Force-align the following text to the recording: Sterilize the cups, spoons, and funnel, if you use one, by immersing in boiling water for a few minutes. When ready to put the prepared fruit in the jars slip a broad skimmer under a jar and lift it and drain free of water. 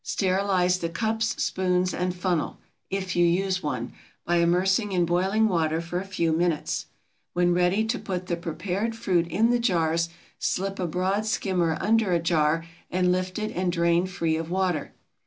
Sterilize 0.03 0.79
the 0.79 0.89
cups, 0.89 1.39
spoons, 1.43 1.93
and 1.93 2.15
funnel, 2.15 2.57
if 2.89 3.15
you 3.15 3.23
use 3.23 3.61
one, 3.61 3.93
by 4.25 4.37
immersing 4.37 4.93
in 4.93 5.05
boiling 5.05 5.47
water 5.47 5.79
for 5.79 5.99
a 5.99 6.03
few 6.05 6.31
minutes. 6.33 6.87
When 7.33 7.53
ready 7.53 7.85
to 7.85 7.99
put 7.99 8.25
the 8.25 8.35
prepared 8.35 8.95
fruit 8.95 9.27
in 9.27 9.51
the 9.51 9.59
jars 9.59 10.09
slip 10.39 10.79
a 10.79 10.87
broad 10.87 11.27
skimmer 11.27 11.77
under 11.79 12.13
a 12.13 12.19
jar 12.19 12.65
and 12.89 13.11
lift 13.11 13.37
it 13.37 13.51
and 13.55 13.71
drain 13.71 14.07
free 14.07 14.37
of 14.37 14.49
water. 14.49 14.91